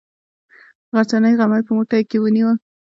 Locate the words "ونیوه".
2.19-2.53